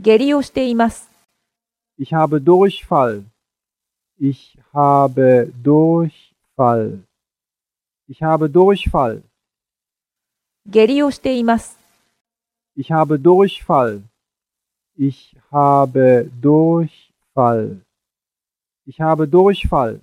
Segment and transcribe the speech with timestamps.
[0.00, 1.10] 下痢をしています。
[1.98, 3.24] Ich habe Durchfall.
[4.20, 7.02] Ich habe Durchfall.
[8.08, 9.24] Ich habe Durchfall.
[10.68, 11.80] 下痢をしています。
[12.76, 14.02] Ich habe Durchfall.
[14.96, 17.80] Ich habe Durchfall.
[18.86, 20.00] Ich habe Durchfall.